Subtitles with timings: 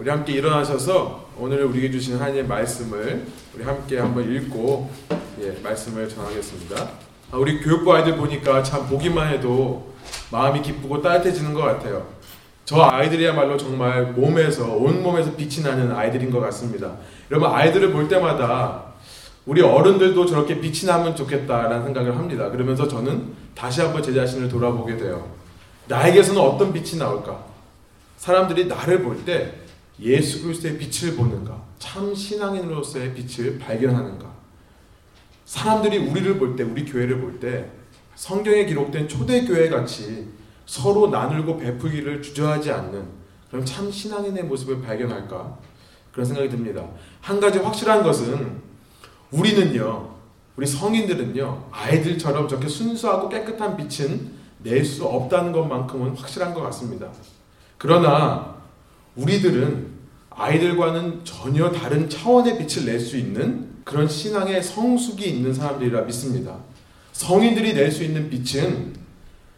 [0.00, 4.90] 우리 함께 일어나셔서 오늘 우리에게 주신 하나님의 말씀을 우리 함께 한번 읽고
[5.42, 6.88] 예, 말씀을 전하겠습니다.
[7.30, 9.92] 아, 우리 교육부 아이들 보니까 참 보기만 해도
[10.32, 12.06] 마음이 기쁘고 따뜻해지는 것 같아요.
[12.64, 16.96] 저 아이들이야말로 정말 몸에서 온 몸에서 빛이 나는 아이들인 것 같습니다.
[17.30, 18.84] 여러분 아이들을 볼 때마다
[19.44, 22.48] 우리 어른들도 저렇게 빛이 나면 좋겠다라는 생각을 합니다.
[22.48, 25.28] 그러면서 저는 다시 한번 제 자신을 돌아보게 돼요.
[25.88, 27.44] 나에게서는 어떤 빛이 나올까?
[28.16, 29.60] 사람들이 나를 볼 때
[30.00, 31.62] 예수 그리스도의 빛을 보는가?
[31.78, 34.30] 참 신앙인으로서의 빛을 발견하는가?
[35.44, 37.70] 사람들이 우리를 볼 때, 우리 교회를 볼 때
[38.14, 40.28] 성경에 기록된 초대교회 같이
[40.66, 43.04] 서로 나누고 베풀기를 주저하지 않는
[43.48, 45.58] 그럼 참 신앙인의 모습을 발견할까?
[46.12, 46.86] 그런 생각이 듭니다.
[47.20, 48.60] 한 가지 확실한 것은
[49.30, 50.14] 우리는요,
[50.56, 57.10] 우리 성인들은요, 아이들처럼 저렇게 순수하고 깨끗한 빛은 낼 수 없다는 것만큼은 확실한 것 같습니다.
[57.78, 58.56] 그러나
[59.16, 59.89] 우리들은
[60.30, 66.56] 아이들과는 전혀 다른 차원의 빛을 낼 수 있는 그런 신앙의 성숙이 있는 사람들이라 믿습니다.
[67.12, 68.94] 성인들이 낼 수 있는 빛은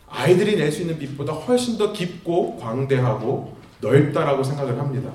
[0.09, 5.11] 아이들이 낼 수 있는 빛보다 훨씬 더 깊고 광대하고 넓다라고 생각을 합니다.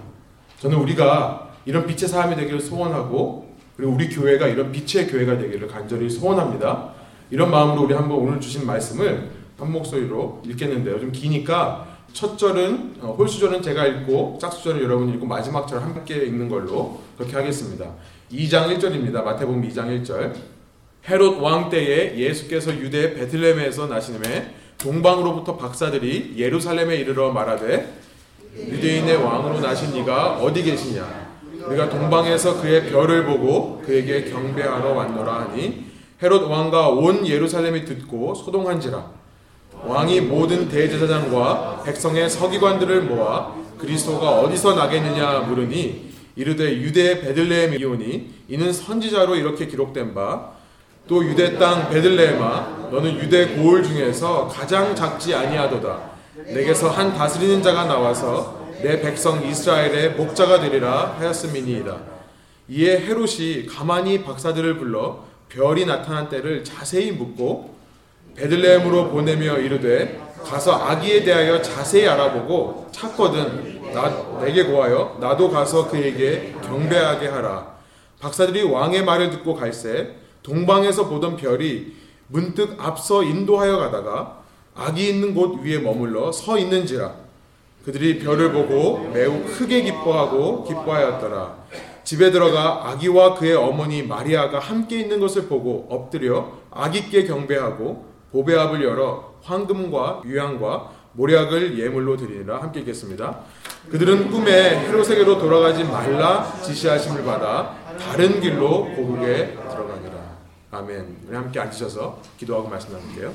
[0.59, 6.09] 저는 우리가 이런 빛의 삶이 되기를 소원하고 그리고 우리 교회가 이런 빛의 교회가 되기를 간절히
[6.09, 6.91] 소원합니다.
[7.29, 10.99] 이런 마음으로 우리 한번 오늘 주신 말씀을 한 목소리로 읽겠는데요.
[10.99, 16.49] 좀 기니까 첫 절은 어, 홀수절은 제가 읽고 짝수절은 여러분이 읽고 마지막 절 함께 읽는
[16.49, 17.85] 걸로 그렇게 하겠습니다.
[18.31, 19.23] 2장 1절입니다.
[19.23, 20.33] 마태복음 2장 1절.
[21.09, 27.93] 헤롯 왕 때에 예수께서 유대 베들레헴에서 나시음에 동방으로부터 박사들이 예루살렘에 이르러 말하되
[28.57, 31.27] 유대인의 왕으로 나신 이가 어디 계시냐
[31.65, 35.85] 우리가 동방에서 그의 별을 보고 그에게 경배하러 왔노라 하니
[36.21, 39.16] 헤롯 왕과 온 예루살렘이 듣고 소동한지라
[39.85, 49.35] 왕이 모든 대제사장과 백성의 서기관들을 모아 그리스도가 어디서 나겠느냐 물으니 이르되 유대 베들레헴이오니 이는 선지자로
[49.35, 50.57] 이렇게 기록된 바
[51.07, 56.17] 또 유대 땅 베들레헴아 너는 유대 고을 중에서 가장 작지 아니하도다.
[56.53, 61.97] 내게서 한 다스리는 자가 나와서 내 백성 이스라엘의 목자가 되리라 하였음이니이다.
[62.69, 67.76] 이에 헤롯이 가만히 박사들을 불러 별이 나타난 때를 자세히 묻고
[68.37, 76.53] 베들레헴으로 보내며 이르되 가서 아기에 대하여 자세히 알아보고 찾거든 나, 내게 고하여 나도 가서 그에게
[76.63, 77.77] 경배하게 하라.
[78.19, 81.93] 박사들이 왕의 말을 듣고 갈새 동방에서 보던 별이
[82.27, 84.39] 문득 앞서 인도하여 가다가
[84.75, 87.13] 아기 있는 곳 위에 머물러 서 있는지라
[87.83, 91.55] 그들이 별을 보고 매우 크게 기뻐하고 기뻐하였더라.
[92.03, 99.35] 집에 들어가 아기와 그의 어머니 마리아가 함께 있는 것을 보고 엎드려 아기께 경배하고 보배합을 열어
[99.43, 103.39] 황금과 유향과 모략을 예물로 드리니라 함께 읽겠습니다.
[103.89, 110.17] 그들은 꿈에 헤롯에게로 돌아가지 말라 지시하심을 받아 다른 길로 고국에 들어가니라.
[110.71, 111.17] 아멘.
[111.27, 113.33] 우리 함께 앉으셔서 기도하고 말씀 나눌게요.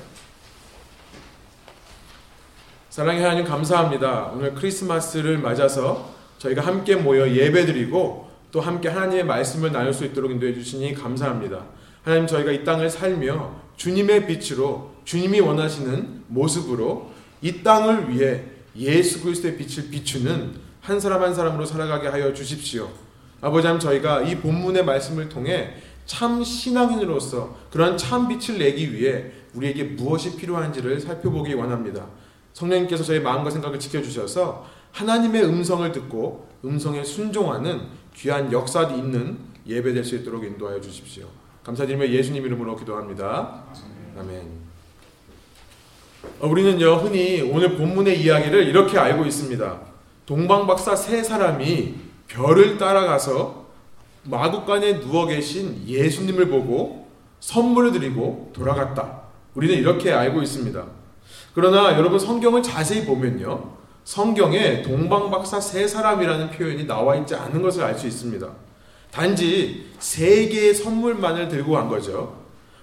[2.91, 4.33] 사랑의 하나님 감사합니다.
[4.35, 10.53] 오늘 크리스마스를 맞아서 저희가 함께 모여 예배드리고 또 함께 하나님의 말씀을 나눌 수 있도록 인도해
[10.53, 11.65] 주시니 감사합니다.
[12.05, 17.11] 하나님 저희가 이 땅을 살며 주님의 빛으로 주님이 원하시는 모습으로
[17.41, 18.45] 이 땅을 위해
[18.77, 22.89] 예수 그리스도의 빛을 비추는 한 사람 한 사람으로 살아가게 하여 주십시오.
[23.41, 25.75] 아버지 하 저희가 이 본문의 말씀을 통해
[26.07, 32.07] 참 신앙인으로서 그런 참 빛을 내기 위해 우리에게 무엇이 필요한지를 살펴보기 원합니다.
[32.53, 37.81] 성령님께서 저희 마음과 생각을 지켜주셔서 하나님의 음성을 듣고 음성에 순종하는
[38.15, 41.42] 귀한 역사도 있는 예배될 수 있도록 인도하여 주십시오.
[41.65, 43.63] 감사드리며 예수님 이름으로 기도합니다.
[44.19, 44.63] 아멘.
[46.41, 49.81] 어, 우리는요 흔히 오늘 본문의 이야기를 이렇게 알고 있습니다.
[50.27, 51.95] 동방박사 세 사람이
[52.29, 53.67] 별을 따라가서
[54.25, 57.09] 마국간에 누워 계신 예수님을 보고
[57.41, 59.23] 선물을 드리고 돌아갔다.
[59.55, 60.85] 우리는 이렇게 알고 있습니다.
[61.55, 63.73] 그러나 여러분 성경을 자세히 보면요.
[64.05, 68.49] 성경에 동방박사 세 사람이라는 표현이 나와 있지 않은 것을 알 수 있습니다.
[69.13, 72.41] 단지 세 개의 선물만을 들고 간 거죠.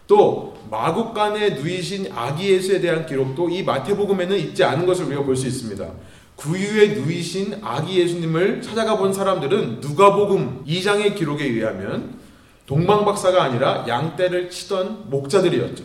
[0.07, 5.47] 또 마국간에 누이신 아기 예수에 대한 기록도 이 마태복음에는 있지 않은 것을 우리가 볼 수
[5.47, 5.87] 있습니다.
[6.35, 12.17] 구유에 누이신 아기 예수님을 찾아가 본 사람들은 누가복음 2장의 기록에 의하면
[12.65, 15.83] 동방박사가 아니라 양떼를 치던 목자들이었죠.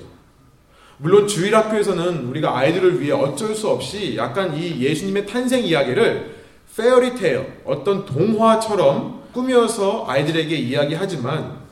[0.99, 6.35] 물론 주일 학교에서는 우리가 아이들을 위해 어쩔 수 없이 약간 이 예수님의 탄생 이야기를
[6.77, 11.65] 페어리테일, 어떤 동화처럼 꾸며서 아이들에게 이야기하지만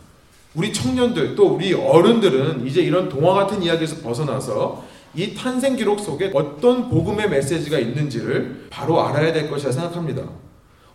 [0.54, 6.30] 우리 청년들 또 우리 어른들은 이제 이런 동화 같은 이야기에서 벗어나서 이 탄생 기록 속에
[6.34, 10.22] 어떤 복음의 메시지가 있는지를 바로 알아야 될 것이라 생각합니다.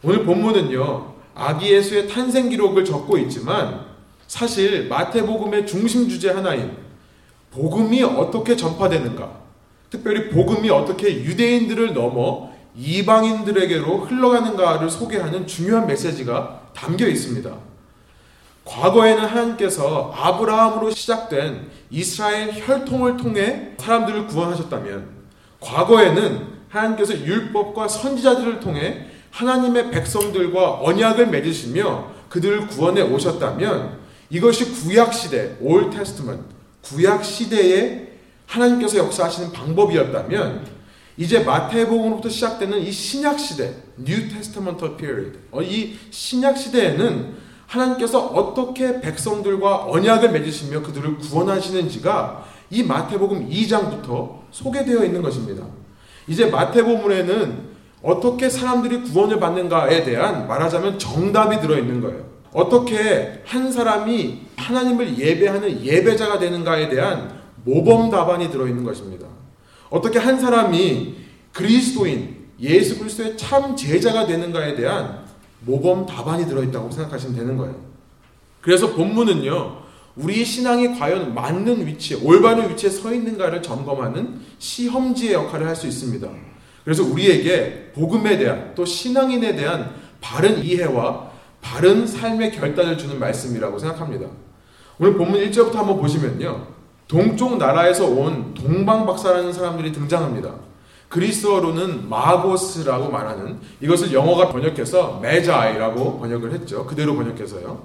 [0.04, 3.86] 오늘 본문은요, 아기 예수의 탄생 기록을 적고 있지만
[4.28, 6.72] 사실 마태복음의 중심 주제 하나인
[7.52, 9.31] 복음이 어떻게 전파되는가,
[9.90, 17.51] 특별히 복음이 어떻게 유대인들을 넘어 이방인들에게로 흘러가는가를 소개하는 중요한 메시지가 담겨 있습니다.
[18.63, 25.07] 과거에는 하나님께서 아브라함으로 시작된 이스라엘 혈통을 통해 사람들을 구원하셨다면,
[25.59, 33.97] 과거에는 하나님께서 율법과 선지자들을 통해 하나님의 백성들과 언약을 맺으시며 그들을 구원해 오셨다면,
[34.29, 36.44] 이것이 구약 시대, 올 테스트먼,
[36.83, 38.07] 구약 시대에
[38.45, 40.76] 하나님께서 역사하시는 방법이었다면
[41.18, 49.02] 이제 마태복음부터 시작되는 이 신약 시대, New Testamental Period, 어, 이 신약 시대에는 하나님께서 어떻게
[49.02, 55.66] 백성들과 언약을 맺으시며 그들을 구원하시는지가 이 마태복음 2장부터 소개되어 있는 것입니다.
[56.28, 62.25] 이제 마태복음에는 어떻게 사람들이 구원을 받는가에 대한 말하자면 정답이 들어 있는 거예요.
[62.54, 69.28] 어떻게 한 사람이 하나님을 예배하는 예배자가 되는가에 대한 모범 답안이 들어 있는 것입니다.
[69.89, 71.16] 어떻게 한 사람이
[71.54, 75.25] 그리스도인 예수 그리스도의 참 제자가 되는가에 대한
[75.62, 77.75] 모범 답안이 들어있다고 생각하시면 되는 거예요.
[78.62, 79.78] 그래서 본문은요,
[80.16, 86.28] 우리 신앙이 과연 맞는 위치, 올바른 위치에 서 있는가를 점검하는 시험지의 역할을 할 수 있습니다.
[86.84, 91.31] 그래서 우리에게 복음에 대한 또 신앙인에 대한 바른 이해와
[91.62, 94.28] 바른 삶의 결단을 주는 말씀이라고 생각합니다.
[95.00, 96.76] 오늘 본문 1절부터 한번 보시면요.
[97.07, 100.54] 동쪽 나라에서 온 동방 박사라는 사람들이 등장합니다.
[101.09, 106.86] 그리스어로는 마고스라고 말하는 이것을 영어가 번역해서 메자이라고 번역을 했죠.
[106.86, 107.81] 그대로 번역해서요.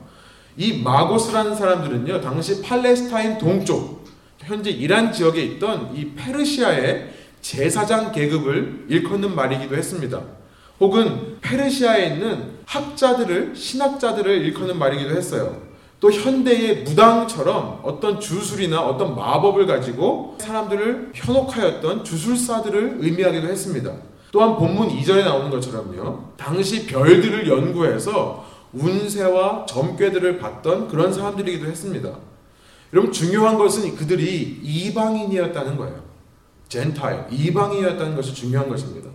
[0.56, 4.04] 이 마고스라는 사람들은요, 당시 팔레스타인 동쪽,
[4.40, 10.20] 현재 이란 지역에 있던 이 페르시아의 제사장 계급을 일컫는 말이기도 했습니다.
[10.80, 15.71] 혹은 페르시아에 있는 학자들을, 신학자들을 일컫는 말이기도 했어요.
[16.02, 23.92] 또 현대의 무당처럼 어떤 주술이나 어떤 마법을 가지고 사람들을 현혹하였던 주술사들을 의미하기도 했습니다.
[24.32, 26.32] 또한 본문 2절에 나오는 것처럼요.
[26.36, 32.10] 당시 별들을 연구해서 운세와 점괘들을 봤던 그런 사람들이기도 했습니다.
[32.92, 36.02] 여러분 중요한 것은 그들이 이방인이었다는 거예요.
[36.68, 39.08] 젠타일, 이방인이었다는 것이 중요한 것입니다.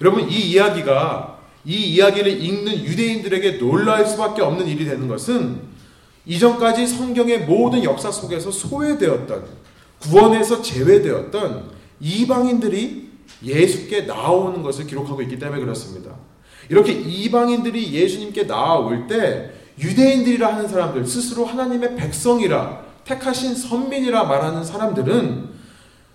[0.00, 5.71] 여러분 이 이야기가 이 이야기를 읽는 유대인들에게 놀랄 수밖에 없는 일이 되는 것은
[6.26, 9.44] 이전까지 성경의 모든 역사 속에서 소외되었던
[10.00, 11.70] 구원에서 제외되었던
[12.00, 13.10] 이방인들이
[13.42, 16.12] 예수께 나오는 것을 기록하고 있기 때문에 그렇습니다.
[16.68, 25.50] 이렇게 이방인들이 예수님께 나올 때 유대인들이라 하는 사람들 스스로 하나님의 백성이라 택하신 선민이라 말하는 사람들은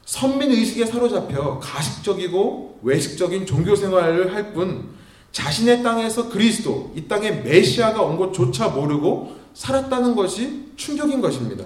[0.05, 4.95] 선민 의식에 사로잡혀 가식적이고 외식적인 종교 생활을 할 뿐
[5.33, 11.65] 자신의 땅에서 그리스도 이 땅에 메시아가 온 것조차 모르고 살았다는 것이 충격인 것입니다.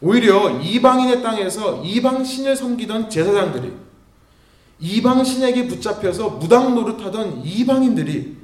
[0.00, 3.72] 오히려 이방인의 땅에서 이방 신을 섬기던 제사장들이
[4.78, 8.36] 이방 신에게 붙잡혀서 무당 노릇하던 이방인들이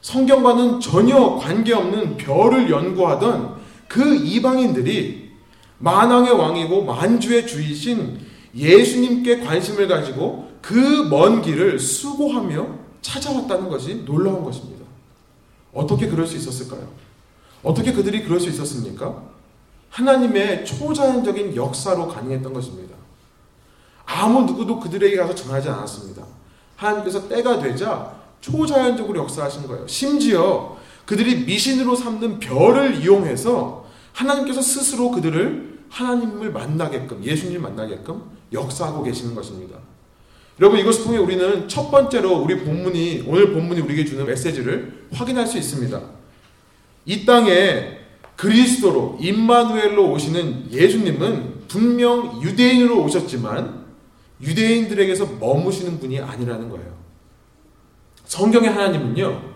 [0.00, 3.56] 성경과는 전혀 관계없는 별을 연구하던
[3.88, 5.30] 그 이방인들이
[5.78, 8.18] 만왕의 왕이고 만주의 주이신
[8.56, 12.66] 예수님께 관심을 가지고 그 먼 길을 수고하며
[13.02, 14.82] 찾아왔다는 것이 놀라운 것입니다.
[15.74, 17.03] 어떻게 그럴 수 있었을까요?
[17.64, 19.22] 어떻게 그들이 그럴 수 있었습니까?
[19.90, 22.94] 하나님의 초자연적인 역사로 가능했던 것입니다.
[24.06, 26.24] 아무 누구도 그들에게 가서 전하지 않았습니다.
[26.76, 29.86] 하나님께서 때가 되자 초자연적으로 역사하신 거예요.
[29.88, 39.34] 심지어 그들이 미신으로 삼는 별을 이용해서 하나님께서 스스로 그들을 하나님을 만나게끔, 예수님을 만나게끔 역사하고 계시는
[39.34, 39.78] 것입니다.
[40.60, 45.58] 여러분 이것을 통해 우리는 첫 번째로 우리 본문이 오늘 본문이 우리에게 주는 메시지를 확인할 수
[45.58, 46.00] 있습니다.
[47.06, 47.98] 이 땅에
[48.36, 53.84] 그리스도로 임마누엘로 오시는 예수님은 분명 유대인으로 오셨지만
[54.40, 56.94] 유대인들에게서 머무시는 분이 아니라는 거예요.
[58.24, 59.54] 성경의 하나님은요.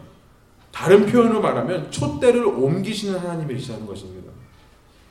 [0.71, 4.31] 다른 표현으로 말하면 촛대를 옮기시는 하나님이시라는 것입니다.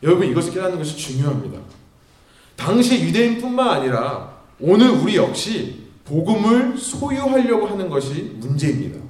[0.03, 1.60] 여러분 이것을 깨닫는 것이 중요합니다.
[2.56, 9.06] 당시 유대인뿐만 아니라 오늘 우리 역시 복음을 소유하려고 하는 것이 문제입니다.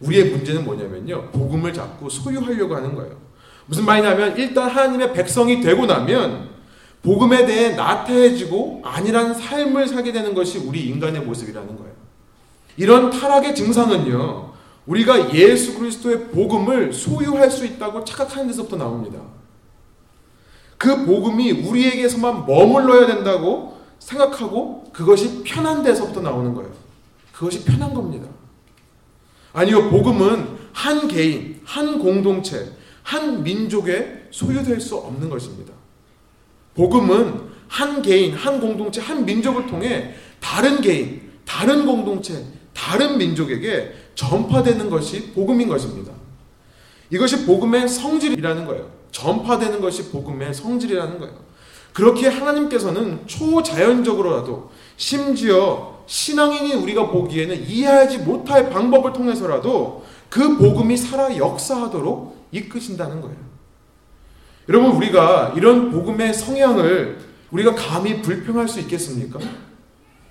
[0.00, 1.30] 우리의 문제는 뭐냐면요.
[1.30, 3.16] 복음을 잡고 소유하려고 하는 거예요.
[3.66, 6.50] 무슨 말이냐면 일단 하나님의 백성이 되고 나면
[7.02, 11.92] 복음에 대해 나태해지고 아니란 삶을 살게 되는 것이 우리 인간의 모습이라는 거예요.
[12.76, 14.52] 이런 타락의 증상은요.
[14.86, 19.18] 우리가 예수 그리스도의 복음을 소유할 수 있다고 착각하는 데서부터 나옵니다.
[20.78, 26.70] 그 복음이 우리에게서만 머물러야 된다고 생각하고 그것이 편한 데서부터 나오는 거예요.
[27.32, 28.28] 그것이 편한 겁니다.
[29.56, 32.72] 아니요, 복음은 한 개인, 한 공동체,
[33.02, 35.72] 한 민족에 소유될 수 없는 것입니다.
[36.74, 42.44] 복음은 한 개인, 한 공동체, 한 민족을 통해 다른 개인, 다른 공동체,
[42.74, 46.12] 다른 민족에게 전파되는 것이 복음인 것입니다.
[47.08, 48.90] 이것이 복음의 성질이라는 거예요.
[49.10, 51.34] 전파되는 것이 복음의 성질이라는 거예요.
[51.94, 62.46] 그렇게 하나님께서는 초자연적으로라도 심지어 신앙인이 우리가 보기에는 이해하지 못할 방법을 통해서라도 그 복음이 살아 역사하도록
[62.52, 63.36] 이끄신다는 거예요.
[64.68, 67.18] 여러분, 우리가 이런 복음의 성향을
[67.50, 69.38] 우리가 감히 불평할 수 있겠습니까?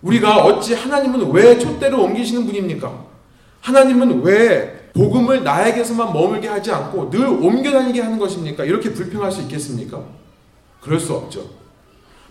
[0.01, 3.05] 우리가 어찌 하나님은 왜 촛대를 옮기시는 분입니까?
[3.61, 8.63] 하나님은 왜 복음을 나에게서만 머물게 하지 않고 늘 옮겨 다니게 하는 것입니까?
[8.63, 10.01] 이렇게 불평할 수 있겠습니까?
[10.81, 11.49] 그럴 수 없죠.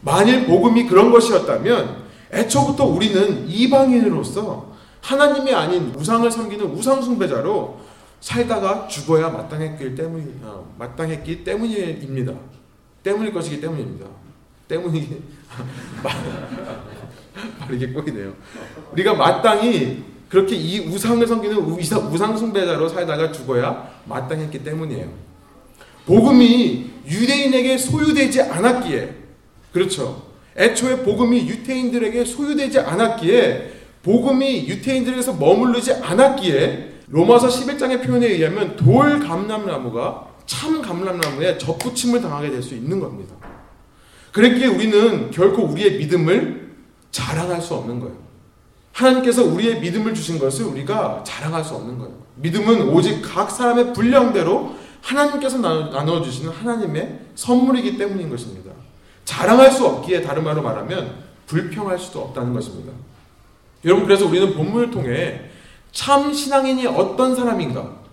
[0.00, 2.03] 만일 복음이 그런 것이었다면
[2.34, 7.80] 애초부터 우리는 이방인으로서 하나님이 아닌 우상을 섬기는 우상숭배자로
[8.20, 12.32] 살다가 죽어야 마땅했기 때문 어, 마땅했기 때문입니다.
[13.02, 14.06] 때문일 것이기 때문입니다.
[14.66, 15.22] 때문이
[17.60, 18.32] 말이 게 꼬이네요.
[18.92, 25.08] 우리가 마땅히 그렇게 이 우상을 섬기는 우상 숭배자로 살다가 죽어야 마땅했기 때문이에요.
[26.06, 29.14] 복음이 유대인에게 소유되지 않았기에
[29.72, 30.33] 그렇죠.
[30.56, 40.28] 애초에 복음이 유태인들에게 소유되지 않았기에 복음이 유태인들에게서 머무르지 않았기에 로마서 11장의 표현에 의하면 돌 감람나무가
[40.46, 43.34] 참 감람나무에 접붙임을 당하게 될 수 있는 겁니다.
[44.32, 46.74] 그랬기에 우리는 결코 우리의 믿음을
[47.10, 48.16] 자랑할 수 없는 거예요.
[48.92, 52.14] 하나님께서 우리의 믿음을 주신 것을 우리가 자랑할 수 없는 거예요.
[52.36, 58.70] 믿음은 오직 각 사람의 분량대로 하나님께서 나눠 주시는 하나님의 선물이기 때문인 것입니다.
[59.24, 62.92] 자랑할 수 없기에 다른 말로 말하면 불평할 수도 없다는 것입니다.
[63.84, 65.40] 여러분 그래서 우리는 본문을 통해
[65.92, 68.04] 참 신앙인이 어떤 사람인가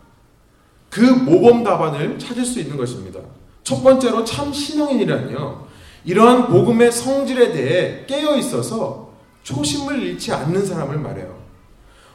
[0.89, 3.19] 그 모범 답안을 찾을 수 있는 것입니다.
[3.63, 5.67] 첫 번째로 참 신앙인이란요.
[6.03, 9.11] 이러한 복음의 성질에 대해 깨어 있어서
[9.43, 11.39] 초심을 잃지 않는 사람을 말해요.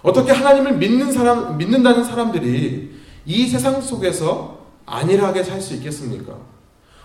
[0.02, 6.34] 어떻게 하나님을 믿는 사람 믿는다는 사람들이 이 세상 속에서 안일하게 살 수 있겠습니까?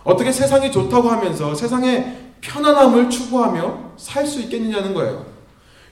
[0.04, 5.26] 어떻게 세상이 좋다고 하면서 세상의 편안함을 추구하며 살 수 있겠느냐는 거예요.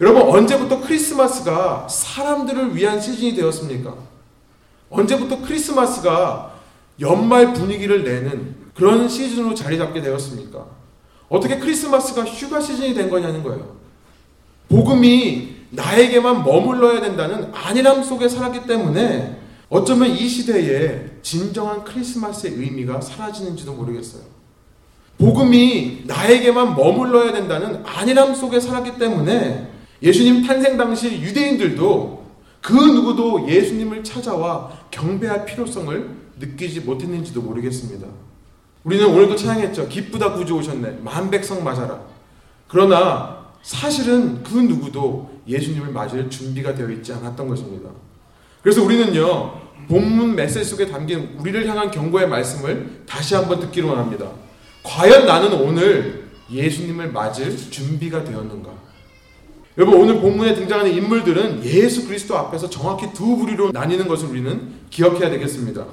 [0.02, 3.94] 여러분, 언제부터 크리스마스가 사람들을 위한 시즌이 되었습니까?
[4.90, 6.54] 언제부터 크리스마스가
[7.02, 10.66] 연말 분위기를 내는 그런 시즌으로 자리 잡게 되었습니까?
[11.28, 13.76] 어떻게 크리스마스가 휴가 시즌이 된 거냐는 거예요.
[14.70, 19.38] 복음이 나에게만 머물러야 된다는 안일함 속에 살았기 때문에
[19.70, 24.24] 어쩌면 이 시대에 진정한 크리스마스의 의미가 사라지는지도 모르겠어요.
[25.18, 29.70] 복음이 나에게만 머물러야 된다는 안일함 속에 살았기 때문에
[30.02, 32.20] 예수님 탄생 당시 유대인들도
[32.62, 38.08] 그 누구도 예수님을 찾아와 경배할 필요성을 느끼지 못했는지도 모르겠습니다.
[38.84, 39.90] 우리는 오늘도 찬양했죠.
[39.90, 41.00] 기쁘다 구주 오셨네.
[41.04, 42.00] 만백성 맞아라.
[42.68, 47.90] 그러나 사실은 그 누구도 예수님을 맞을 준비가 되어 있지 않았던 것입니다.
[48.62, 49.54] 그래서 우리는요,
[49.88, 54.30] 본문 메시지 속에 담긴 우리를 향한 경고의 말씀을 다시 한번 듣기로 합니다.
[54.84, 58.70] 과연 나는 오늘 예수님을 맞을 준비가 되었는가?
[59.78, 65.30] 여러분, 오늘 본문에 등장하는 인물들은 예수 그리스도 앞에서 정확히 두 부류로 나뉘는 것을 우리는 기억해야
[65.30, 65.86] 되겠습니다.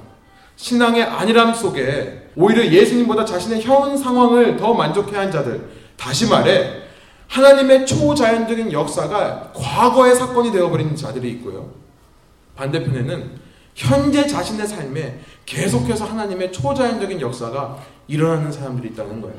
[0.56, 6.82] 신앙의 안일함 속에 오히려 예수님보다 자신의 현 상황을 더 만족해 한 자들, 다시 말해,
[7.28, 11.85] 하나님의 초자연적인 역사가 과거의 사건이 되어버린 자들이 있고요.
[12.56, 19.36] 반대편에는 현재 자신의 삶에 계속해서 하나님의 초자연적인 역사가 일어나는 사람들이 있다는 거예요.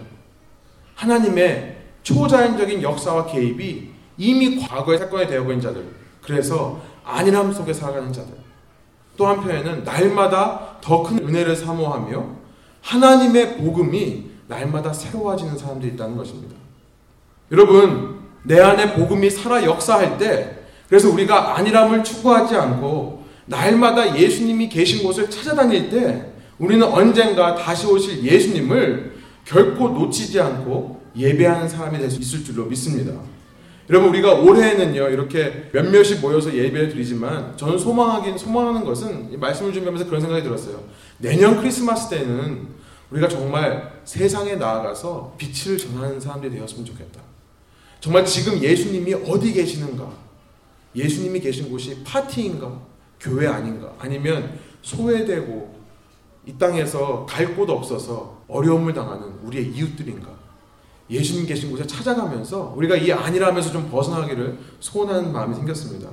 [0.96, 5.86] 하나님의 초자연적인 역사와 개입이 이미 과거의 사건이 되어버린 자들,
[6.22, 8.34] 그래서 안일함 속에 살아가는 자들,
[9.16, 12.26] 또 한편에는 날마다 더 큰 은혜를 사모하며
[12.82, 16.56] 하나님의 복음이 날마다 새로워지는 사람들이 있다는 것입니다.
[17.52, 20.57] 여러분, 내 안에 복음이 살아 역사할 때,
[20.88, 28.24] 그래서 우리가 안일함을 추구하지 않고 날마다 예수님이 계신 곳을 찾아다닐 때 우리는 언젠가 다시 오실
[28.24, 29.16] 예수님을
[29.46, 33.14] 결코 놓치지 않고 예배하는 사람이 될 수 있을 줄로 믿습니다.
[33.90, 40.20] 여러분 우리가 올해는요 이렇게 몇몇이 모여서 예배를 드리지만 저는 소망하긴 소망하는 것은 말씀을 준비하면서 그런
[40.20, 40.84] 생각이 들었어요.
[41.20, 42.68] 내년 크리스마스 때는
[43.12, 47.22] 우리가 정말 세상에 나아가서 빛을 전하는 사람들이 되었으면 좋겠다.
[48.02, 50.27] 정말 지금 예수님이 어디 계시는가?
[50.98, 52.72] 예수님이 계신 곳이 파티인가?
[53.20, 53.92] 교회 아닌가?
[54.00, 55.78] 아니면 소외되고
[56.48, 60.28] 이 땅에서 갈 곳 없어서 어려움을 당하는 우리의 이웃들인가?
[61.10, 66.10] 예수님 계신 곳에 찾아가면서 우리가 이 아니라면서 좀 벗어나기를 소원하는 마음이 생겼습니다.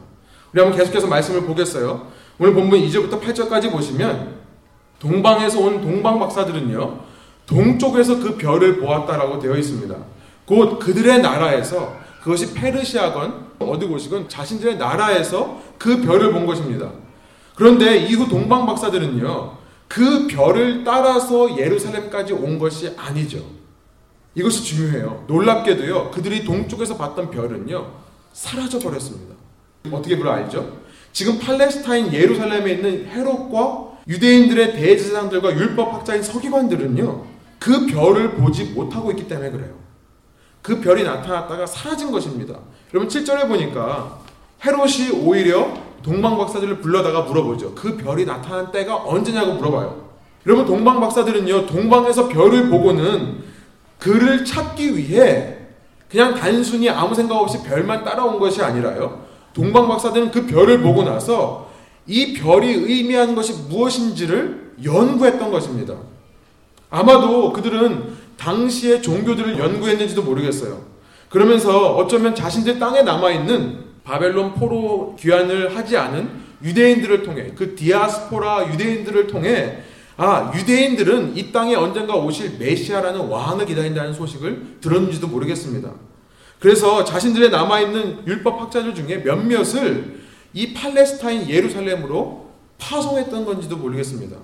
[0.53, 2.07] 우리 한번 계속해서 말씀을 보겠어요.
[2.39, 4.37] 오늘 본문 2절부터 8절까지 보시면
[4.99, 7.01] 동방에서 온 동방 박사들은요.
[7.47, 9.95] 동쪽에서 그 별을 보았다라고 되어 있습니다.
[10.47, 16.91] 곧 그들의 나라에서 그것이 페르시아건 어디 곳이건 자신들의 나라에서 그 별을 본 것입니다.
[17.55, 19.59] 그런데 이후 동방 박사들은요.
[19.89, 23.45] 그 별을 따라서 예루살렘까지 온 것이 아니죠.
[24.35, 25.25] 이것이 중요해요.
[25.27, 26.13] 놀랍게도요.
[26.13, 27.93] 그들이 동쪽에서 봤던 별은요.
[28.33, 29.35] 사라져 버렸습니다.
[29.93, 30.79] 어떻게 불어 알죠?
[31.13, 37.27] 지금 팔레스타인 예루살렘에 있는 헤롯과 유대인들의 대제사장들과 율법학자인 서기관들은요.
[37.59, 39.84] 그 별을 보지 못하고 있기 때문에 그래요.
[40.65, 42.55] 그 별이 나타났다가 사라진 것입니다.
[42.95, 44.19] 여러분 7절에 보니까
[44.65, 45.71] 헤롯이 오히려
[46.03, 47.75] 동방 박사들을 불러다가 물어보죠.
[47.75, 50.09] 그 별이 나타난 때가 언제냐고 물어봐요.
[50.47, 51.67] 여러분 동방 박사들은요.
[51.67, 53.45] 동방에서 별을 보고는
[53.99, 55.59] 그를 찾기 위해
[56.11, 59.23] 그냥 단순히 아무 생각 없이 별만 따라온 것이 아니라요.
[59.53, 61.69] 동방 박사들은 그 별을 보고 나서
[62.07, 65.95] 이 별이 의미하는 것이 무엇인지를 연구했던 것입니다.
[66.89, 70.85] 아마도 그들은 당시의 종교들을 연구했는지도 모르겠어요.
[71.29, 79.27] 그러면서 어쩌면 자신들 땅에 남아있는 바벨론 포로 귀환을 하지 않은 유대인들을 통해 그 디아스포라 유대인들을
[79.27, 79.79] 통해
[80.17, 85.91] 아 유대인들은 이 땅에 언젠가 오실 메시아라는 왕을 기다린다는 소식을 들었는지도 모르겠습니다.
[86.61, 90.23] 그래서 자신들의 남아있는 율법 학자들 중에 몇몇을
[90.55, 94.37] 이 팔레스타인 예루살렘으로 파송했던 건지도 모르겠습니다.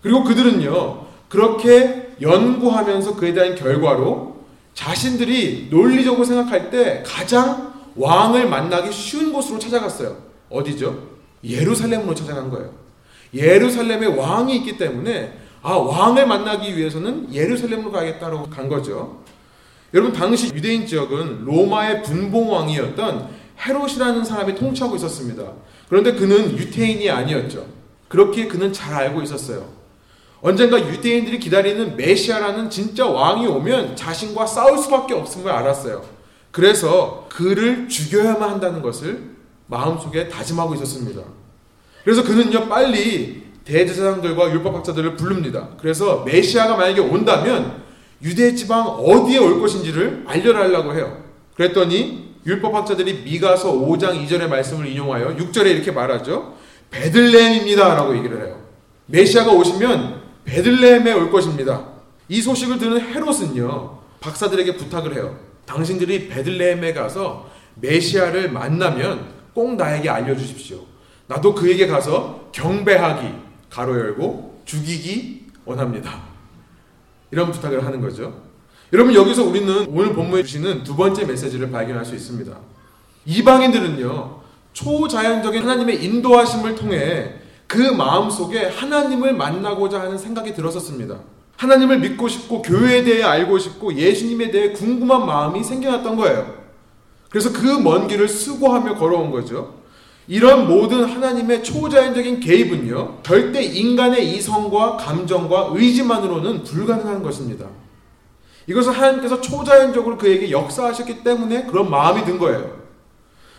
[0.00, 4.42] 그리고 그들은요, 그렇게 연구하면서 그에 대한 결과로
[4.74, 10.16] 자신들이 논리적으로 생각할 때 가장 왕을 만나기 쉬운 곳으로 찾아갔어요.
[10.48, 11.10] 어디죠?
[11.44, 12.72] 예루살렘으로 찾아간 거예요.
[13.34, 19.22] 예루살렘에 왕이 있기 때문에 아, 왕을 만나기 위해서는 예루살렘으로 가겠다고 간 거죠.
[19.94, 23.28] 여러분, 당시 유대인 지역은 로마의 분봉왕이었던
[23.64, 25.44] 헤롯이라는 사람이 통치하고 있었습니다.
[25.88, 27.66] 그런데 그는 유태인이 아니었죠.
[28.08, 29.68] 그렇게 그는 잘 알고 있었어요.
[30.42, 36.04] 언젠가 유대인들이 기다리는 메시아라는 진짜 왕이 오면 자신과 싸울 수밖에 없음을 알았어요.
[36.50, 39.30] 그래서 그를 죽여야만 한다는 것을
[39.68, 41.22] 마음속에 다짐하고 있었습니다.
[42.02, 45.68] 그래서 그는요, 빨리 대제사장들과 율법학자들을 부릅니다.
[45.80, 47.80] 그래서 메시아가 만약에 온다면
[48.22, 51.22] 유대 지방 어디에 올 것인지를 알려달라고 해요.
[51.54, 56.56] 그랬더니 율법학자들이 미가서 5장 2절의 말씀을 인용하여 6절에 이렇게 말하죠.
[56.90, 57.94] 베들레헴입니다.
[57.94, 58.60] 라고 얘기를 해요.
[59.06, 61.86] 메시아가 오시면 베들레헴에 올 것입니다.
[62.28, 65.38] 이 소식을 들은 헤롯은요, 박사들에게 부탁을 해요.
[65.66, 70.78] 당신들이 베들레헴에 가서 메시아를 만나면 꼭 나에게 알려주십시오.
[71.26, 73.28] 나도 그에게 가서 경배하기,
[73.70, 76.22] 가로 열고, 죽이기 원합니다.
[77.30, 78.42] 이런 부탁을 하는 거죠.
[78.92, 82.54] 여러분, 여기서 우리는 오늘 본문에 주시는 두 번째 메시지를 발견할 수 있습니다.
[83.24, 84.40] 이방인들은요,
[84.72, 87.34] 초자연적인 하나님의 인도하심을 통해
[87.72, 91.20] 그 마음 속에 하나님을 만나고자 하는 생각이 들었었습니다.
[91.56, 96.54] 하나님을 믿고 싶고 교회에 대해 알고 싶고 예수님에 대해 궁금한 마음이 생겨났던 거예요.
[97.30, 99.76] 그래서 그 먼 길을 수고하며 걸어온 거죠.
[100.28, 107.68] 이런 모든 하나님의 초자연적인 개입은요, 절대 인간의 이성과 감정과 의지만으로는 불가능한 것입니다.
[108.66, 112.82] 이것은 하나님께서 초자연적으로 그에게 역사하셨기 때문에 그런 마음이 든 거예요.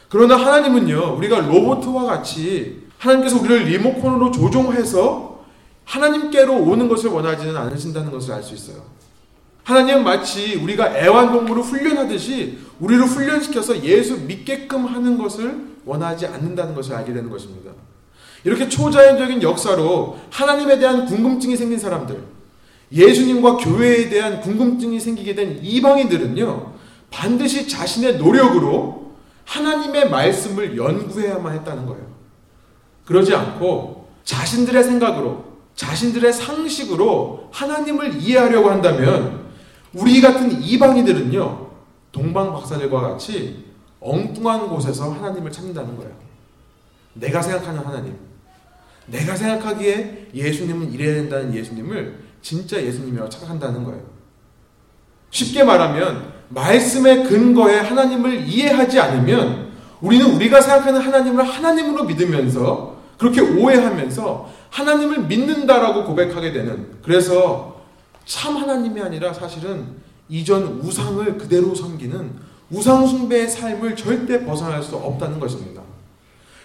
[0.08, 5.44] 그러나 하나님은요, 우리가 로봇과 같이 하나님께서 우리를 리모컨으로 조종해서
[5.84, 8.78] 하나님께로 오는 것을 원하지는 않으신다는 것을 알 수 있어요.
[9.64, 17.14] 하나님은 마치 우리가 애완동물을 훈련하듯이 우리를 훈련시켜서 예수 믿게끔 하는 것을 원하지 않는다는 것을 알게
[17.14, 17.72] 되는 것입니다.
[18.44, 22.24] 이렇게 초자연적인 역사로 하나님에 대한 궁금증이 생긴 사람들,
[22.92, 26.74] 예수님과 교회에 대한 궁금증이 생기게 된 이방인들은요,
[27.10, 29.14] 반드시 자신의 노력으로
[29.46, 32.13] 하나님의 말씀을 연구해야만 했다는 거예요.
[33.06, 39.44] 그러지 않고 자신들의 생각으로, 자신들의 상식으로 하나님을 이해하려고 한다면
[39.94, 41.68] 우리 같은 이방인들은요,
[42.12, 43.66] 동방 박사들과 같이
[44.00, 46.12] 엉뚱한 곳에서 하나님을 찾는다는 거예요.
[47.14, 48.16] 내가 생각하는 하나님.
[49.08, 54.02] 내가 생각하기에 예수님은 이래야 된다는 예수님을 진짜 예수님이라고 착각한다는 거예요.
[55.30, 64.50] 쉽게 말하면 말씀의 근거에 하나님을 이해하지 않으면 우리는 우리가 생각하는 하나님을 하나님으로 믿으면서 그렇게 오해하면서
[64.70, 67.82] 하나님을 믿는다라고 고백하게 되는 그래서
[68.26, 69.86] 참 하나님이 아니라 사실은
[70.30, 72.32] 이전 우상을 그대로 섬기는
[72.72, 75.82] 우상숭배의 삶을 절대 벗어날 수 없다는 것입니다.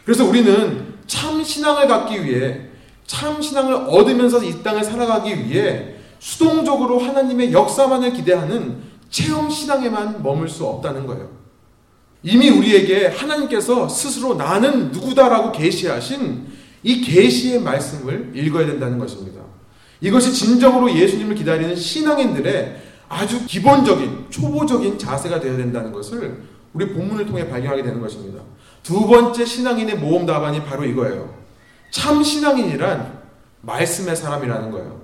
[0.04, 2.62] 그래서 우리는 참 신앙을 갖기 위해
[3.06, 10.66] 참 신앙을 얻으면서 이 땅을 살아가기 위해 수동적으로 하나님의 역사만을 기대하는 체험 신앙에만 머물 수
[10.66, 11.37] 없다는 거예요.
[12.22, 16.46] 이미 우리에게 하나님께서 스스로 나는 누구다라고 계시하신
[16.82, 19.40] 이 계시의 말씀을 읽어야 된다는 것입니다.
[20.00, 27.48] 이것이 진정으로 예수님을 기다리는 신앙인들의 아주 기본적인 초보적인 자세가 되어야 된다는 것을 우리 본문을 통해
[27.48, 28.42] 발견하게 되는 것입니다.
[28.82, 31.34] 두 번째 신앙인의 모험 답안이 바로 이거예요.
[31.90, 33.18] 참 신앙인이란
[33.62, 35.00] 말씀의 사람이라는 거예요.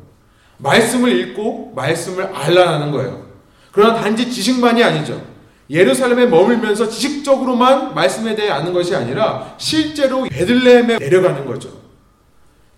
[0.58, 3.24] 말씀을 읽고 말씀을 알라는 거예요.
[3.72, 5.33] 그러나 단지 지식만이 아니죠.
[5.70, 11.70] 예루살렘에 머물면서 지식적으로만 말씀에 대해 아는 것이 아니라 실제로 베들레헴에 내려가는 거죠.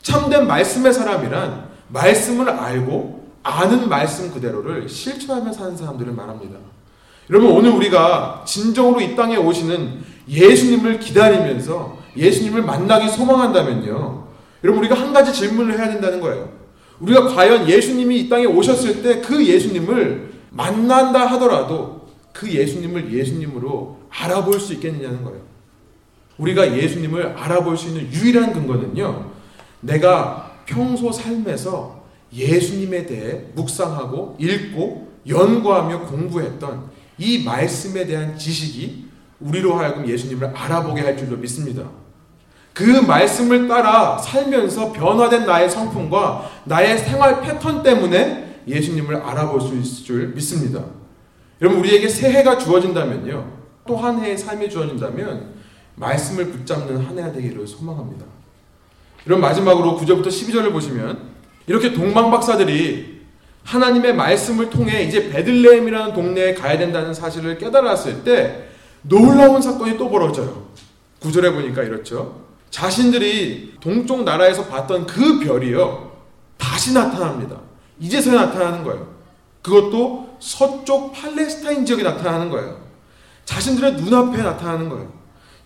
[0.03, 6.59] 참된 말씀의 사람이란 말씀을 알고 아는 말씀 그대로를 실천하며 사는 사람들을 말합니다.
[7.31, 14.27] 여러분 오늘 우리가 진정으로 이 땅에 오시는 예수님을 기다리면서 예수님을 만나기 소망한다면요.
[14.63, 16.49] 여러분 우리가 한 가지 질문을 해야 된다는 거예요.
[17.01, 21.96] 우리가 과연 예수님이 이 땅에 오셨을 때 그 예수님을 만난다 하더라도
[22.37, 25.41] 그 예수님을 예수님으로 알아볼 수 있겠느냐는 거예요.
[26.37, 29.33] 우리가 예수님을 알아볼 수 있는 유일한 근거는요.
[29.81, 39.07] 내가 평소 삶에서 예수님에 대해 묵상하고 읽고 연구하며 공부했던 이 말씀에 대한 지식이
[39.41, 41.89] 우리로 하여금 예수님을 알아보게 할 줄로 믿습니다.
[42.75, 50.05] 그 말씀을 따라 살면서 변화된 나의 성품과 나의 생활 패턴 때문에 예수님을 알아볼 수 있을
[50.05, 50.85] 줄 믿습니다.
[51.61, 53.57] 여러분, 우리에게 새해가 주어진다면요.
[53.87, 55.55] 또 한 해의 삶이 주어진다면
[55.95, 58.27] 말씀을 붙잡는 한 해가 되기를 소망합니다.
[59.25, 61.21] 이런 마지막으로 9절부터 12절을 보시면
[61.67, 63.17] 이렇게 동방박사들이
[63.65, 68.69] 하나님의 말씀을 통해 이제 베들레헴이라는 동네에 가야 된다는 사실을 깨달았을 때
[69.03, 70.67] 놀라운 사건이 또 벌어져요.
[71.21, 72.41] 9절에 보니까 이렇죠.
[72.71, 76.13] 자신들이 동쪽 나라에서 봤던 그 별이요.
[76.59, 77.61] 다시 나타납니다.
[77.99, 79.16] 이제서야 나타나는 거예요.
[79.67, 82.81] 그것도 서쪽 팔레스타인 지역에 나타나는 거예요.
[83.45, 85.13] 자신들의 눈앞에 나타나는 거예요.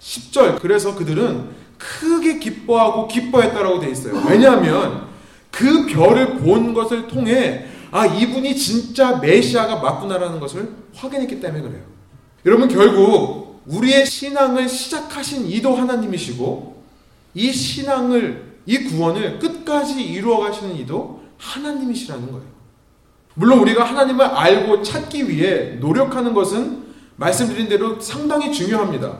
[0.00, 0.58] 10절.
[0.58, 4.14] 그래서 그들은 크게 기뻐하고 기뻐했다라고 돼 있어요.
[4.26, 5.06] 왜냐하면
[5.50, 11.82] 그 별을 본 것을 통해 아 이분이 진짜 메시아가 맞구나라는 것을 확인했기 때문에 그래요.
[12.46, 16.82] 여러분 결국 우리의 신앙을 시작하신 이도 하나님이시고
[17.34, 22.49] 이 신앙을 이 구원을 끝까지 이루어 가시는 이도 하나님이시라는 거예요.
[23.34, 26.84] 물론 우리가 하나님을 알고 찾기 위해 노력하는 것은
[27.16, 29.18] 말씀드린 대로 상당히 중요합니다.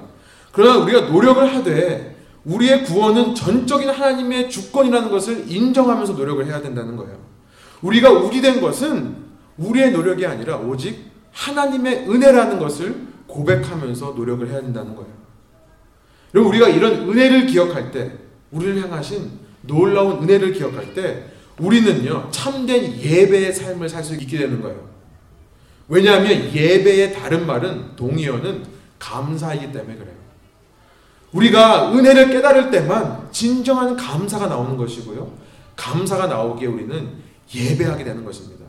[0.52, 7.18] 그러나 우리가 노력을 하되 우리의 구원은 전적인 하나님의 주권이라는 것을 인정하면서 노력을 해야 된다는 거예요.
[7.82, 9.16] 우리가 우리 된 것은
[9.58, 15.10] 우리의 노력이 아니라 오직 하나님의 은혜라는 것을 고백하면서 노력을 해야 된다는 거예요.
[16.34, 18.12] 여러분 우리가 이런 은혜를 기억할 때
[18.50, 19.30] 우리를 향하신
[19.62, 21.26] 놀라운 은혜를 기억할 때
[21.60, 24.88] 우리는요 참된 예배의 삶을 살 수 있게 되는 거예요.
[25.88, 28.64] 왜냐하면 예배의 다른 말은 동의어는
[28.98, 30.14] 감사이기 때문에 그래요.
[31.32, 35.30] 우리가 은혜를 깨달을 때만 진정한 감사가 나오는 것이고요.
[35.76, 37.08] 감사가 나오기에 우리는
[37.54, 38.64] 예배하게 되는 것입니다.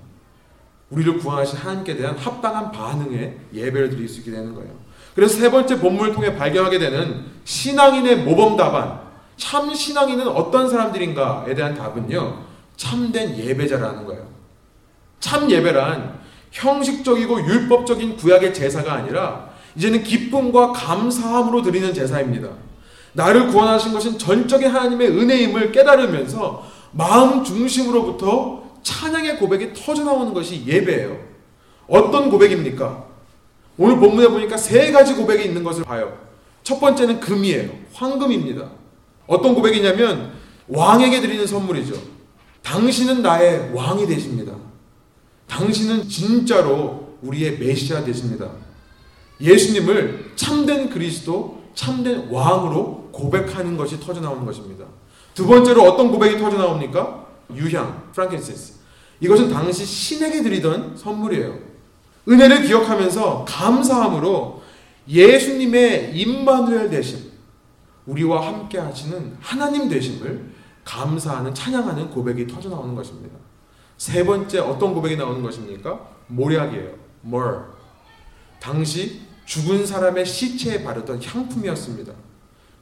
[0.89, 4.71] 우리를 구원하신 하나님께 대한 합당한 반응에 예배를 드릴 수 있게 되는 거예요.
[5.15, 8.99] 그래서 세 번째 본문을 통해 발견하게 되는 신앙인의 모범 답안,
[9.37, 12.50] 참 신앙인은 어떤 사람들인가에 대한 답은요,
[12.81, 14.25] 참된 예배자라는 거예요.
[15.19, 16.19] 참 예배란
[16.51, 22.49] 형식적이고 율법적인 구약의 제사가 아니라 이제는 기쁨과 감사함으로 드리는 제사입니다.
[23.13, 31.19] 나를 구원하신 것은 전적인 하나님의 은혜임을 깨달으면서 마음 중심으로부터 찬양의 고백이 터져 나오는 것이 예배예요.
[31.87, 33.05] 어떤 고백입니까?
[33.77, 36.17] 오늘 본문에 보니까 세 가지 고백이 있는 것을 봐요.
[36.63, 37.69] 첫 번째는 금이에요.
[37.93, 38.71] 황금입니다.
[39.27, 40.31] 어떤 고백이냐면
[40.67, 42.20] 왕에게 드리는 선물이죠.
[42.63, 44.53] 당신은 나의 왕이 되십니다.
[45.47, 48.49] 당신은 진짜로 우리의 메시아 되십니다.
[49.39, 54.85] 예수님을 참된 그리스도, 참된 왕으로 고백하는 것이 터져나오는 것입니다.
[55.33, 57.25] 두 번째로 어떤 고백이 터져나옵니까?
[57.55, 58.75] 유향, 프랑켄시스.
[59.19, 61.57] 이것은 당시 신에게 드리던 선물이에요.
[62.27, 64.61] 은혜를 기억하면서 감사함으로
[65.07, 67.31] 예수님의 임마누엘 되심,
[68.05, 70.50] 우리와 함께 하시는 하나님 되심을
[70.83, 73.35] 감사하는 찬양하는 고백이 터져 나오는 것입니다.
[73.97, 75.99] 세 번째 어떤 고백이 나오는 것입니까?
[76.27, 76.95] 모략이에요.
[77.21, 77.65] 뭘.
[78.59, 82.13] 당시 죽은 사람의 시체에 바르던 향품이었습니다.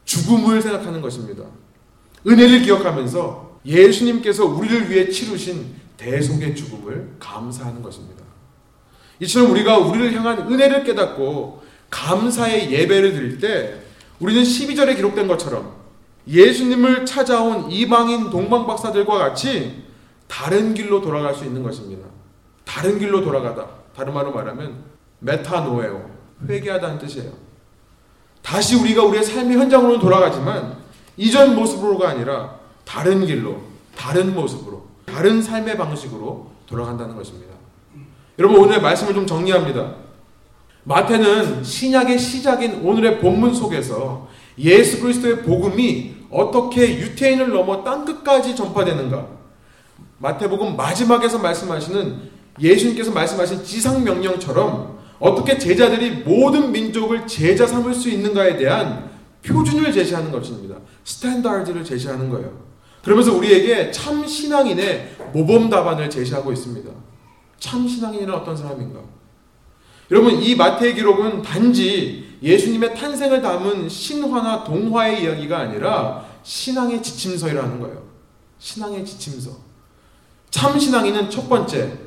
[0.06, 1.44] 죽음을 생각하는 것입니다.
[2.26, 8.24] 은혜를 기억하면서 예수님께서 우리를 위해 치르신 대속의 죽음을 감사하는 것입니다.
[9.20, 13.82] 이처럼 우리가 우리를 향한 은혜를 깨닫고 감사의 예배를 드릴 때
[14.20, 15.79] 우리는 12절에 기록된 것처럼
[16.30, 19.84] 예수님을 찾아온 이방인 동방박사들과 같이
[20.28, 22.08] 다른 길로 돌아갈 수 있는 것입니다.
[22.64, 23.66] 다른 길로 돌아가다.
[23.96, 24.84] 다른 말로 말하면
[25.20, 26.20] 메타노에오.
[26.48, 27.32] 회개하다는 뜻이에요.
[28.44, 30.78] 다시 우리가 우리의 삶의 현장으로 돌아가지만
[31.18, 33.62] 이전 모습으로가 아니라 다른 길로,
[33.96, 37.54] 다른 모습으로, 다른 삶의 방식으로 돌아간다는 것입니다.
[38.38, 39.96] 여러분 오늘 말씀을 좀 정리합니다.
[40.84, 49.28] 마태는 신약의 시작인 오늘의 본문 속에서 예수 그리스도의 복음이 어떻게 유태인을 넘어 땅 끝까지 전파되는가?
[50.20, 58.58] 마태복음 마지막에서 말씀하시는 예수님께서 말씀하신 지상 명령처럼 어떻게 제자들이 모든 민족을 제자 삼을 수 있는가에
[58.58, 59.10] 대한
[59.44, 60.76] 표준을 제시하는 것입니다.
[61.04, 62.52] standard를 제시하는 거예요.
[63.04, 66.90] 그러면서 우리에게 참 신앙인의 모범 답안을 제시하고 있습니다.
[67.58, 69.00] 참 신앙인은 어떤 사람인가?
[70.12, 78.04] 여러분 이 마태의 기록은 단지 예수님의 탄생을 담은 신화나 동화의 이야기가 아니라 신앙의 지침서이라는 거예요.
[78.60, 79.52] 신앙의 지침서.
[80.50, 81.98] 참 신앙인은 첫 번째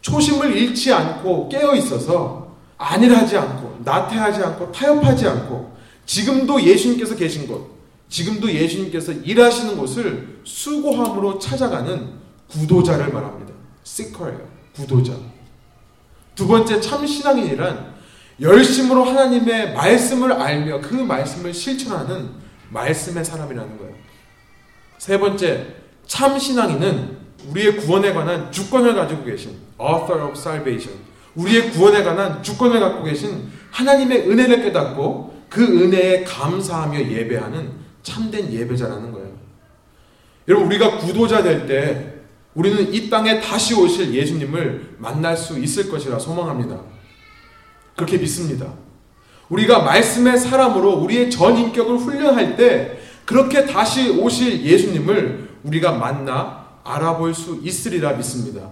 [0.00, 7.70] 초심을 잃지 않고 깨어 있어서 안일하지 않고 나태하지 않고 타협하지 않고 지금도 예수님께서 계신 곳,
[8.08, 12.10] 지금도 예수님께서 일하시는 곳을 수고함으로 찾아가는
[12.48, 13.52] 구도자를 말합니다.
[13.84, 14.40] 시커예요.
[14.74, 15.14] 구도자.
[16.34, 17.91] 두 번째 참 신앙인이란
[18.40, 22.30] 열심으로 하나님의 말씀을 알며 그 말씀을 실천하는
[22.70, 23.94] 말씀의 사람이라는 거예요.
[24.98, 25.66] 세 번째
[26.06, 27.18] 참 신앙인은
[27.48, 30.98] 우리의 구원에 관한 주권을 가지고 계신 author of salvation.
[31.34, 39.12] 우리의 구원에 관한 주권을 갖고 계신 하나님의 은혜를 깨닫고 그 은혜에 감사하며 예배하는 참된 예배자라는
[39.12, 39.32] 거예요.
[40.48, 42.12] 여러분 우리가 구도자 될 때
[42.54, 46.78] 우리는 이 땅에 다시 오실 예수님을 만날 수 있을 것이라 소망합니다.
[47.96, 48.66] 그렇게 믿습니다.
[49.48, 57.34] 우리가 말씀의 사람으로 우리의 전 인격을 훈련할 때 그렇게 다시 오실 예수님을 우리가 만나 알아볼
[57.34, 58.70] 수 있으리라 믿습니다.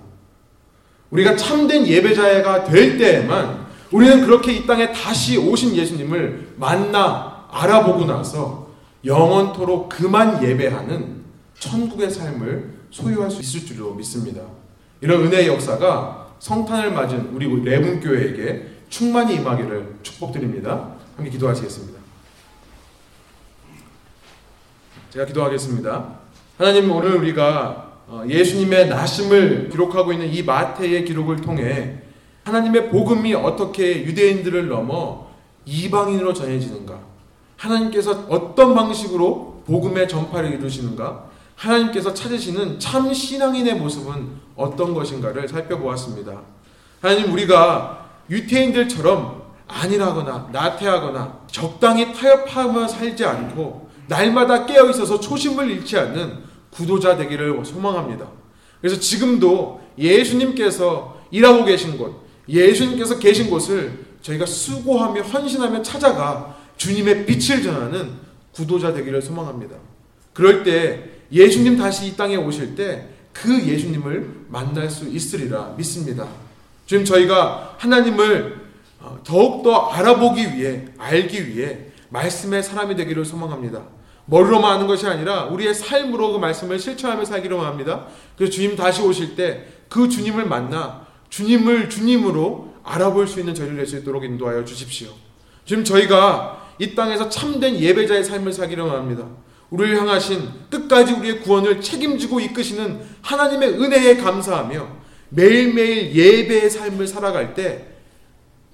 [1.10, 8.70] 우리가 참된 예배자가 될 때에만 우리는 그렇게 이 땅에 다시 오신 예수님을 만나 알아보고 나서
[9.04, 11.20] 영원토록 그만 예배하는
[11.58, 14.42] 천국의 삶을 소유할 수 있을 줄로 믿습니다.
[15.00, 20.90] 이런 은혜의 역사가 성탄을 맞은 우리 레분교회에게 충만히 임하기를 축복드립니다.
[21.16, 21.98] 함께 기도하시겠습니다.
[25.10, 26.18] 제가 기도하겠습니다.
[26.58, 27.92] 하나님 오늘 우리가
[28.28, 32.02] 예수님의 나심을 기록하고 있는 이 마태의 기록을 통해
[32.44, 35.30] 하나님의 복음이 어떻게 유대인들을 넘어
[35.64, 36.98] 이방인으로 전해지는가?
[37.56, 41.30] 하나님께서 어떤 방식으로 복음의 전파를 이루시는가?
[41.54, 46.40] 하나님께서 찾으시는 참 신앙인의 모습은 어떤 것인가를 살펴보았습니다.
[47.00, 47.99] 하나님 우리가
[48.30, 56.38] 유태인들처럼 안일하거나 나태하거나 적당히 타협하며 살지 않고 날마다 깨어 있어서 초심을 잃지 않는
[56.70, 58.28] 구도자 되기를 소망합니다.
[58.80, 67.62] 그래서 지금도 예수님께서 일하고 계신 곳, 예수님께서 계신 곳을 저희가 수고하며 헌신하며 찾아가 주님의 빛을
[67.62, 68.12] 전하는
[68.52, 69.76] 구도자 되기를 소망합니다.
[70.32, 76.28] 그럴 때 예수님 다시 이 땅에 오실 때 그 예수님을 만날 수 있으리라 믿습니다.
[76.90, 78.58] 지금 저희가 하나님을
[78.98, 83.84] 어, 더욱더 알아보기 위해, 알기 위해 말씀의 사람이 되기를 소망합니다.
[84.24, 88.06] 머리로만 아는 것이 아니라 우리의 삶으로 그 말씀을 실천하며 살기로 합니다.
[88.36, 93.86] 그래서 주님 다시 오실 때 그 주님을 만나 주님을 주님으로 알아볼 수 있는 저희를 낼
[93.86, 95.10] 수 있도록 인도하여 주십시오.
[95.64, 99.28] 지금 저희가 이 땅에서 참된 예배자의 삶을 살기로 합니다.
[99.70, 104.99] 우리를 향하신 끝까지 우리의 구원을 책임지고 이끄시는 하나님의 은혜에 감사하며
[105.30, 107.86] 매일매일 예배의 삶을 살아갈 때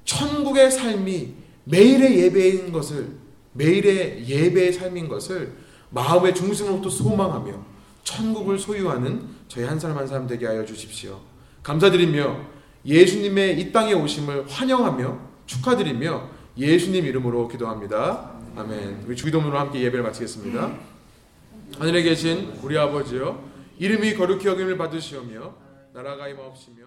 [0.05, 3.09] 천국의 삶이 매일의 예배인 것을
[3.53, 5.53] 매일의 예배의 삶인 것을
[5.90, 7.64] 마음의 중심으로부터 소망하며
[8.05, 11.21] 천국을 소유하는 저희 한 사람 한 사람 되게 하여 주십시오.
[11.62, 12.40] 감사드리며
[12.85, 18.33] 예수님의 이 땅에 오심을 환영하며 축하드리며 예수님 이름으로 기도합니다.
[18.57, 19.05] 아멘.
[19.07, 20.73] 우리 주기도문으로 함께 예배를 마치겠습니다.
[21.79, 23.42] 하늘에 계신 우리 아버지여
[23.79, 25.66] 이름이 거룩히 여김을 받으시오며
[25.97, 26.86] 나라가 임하옵시며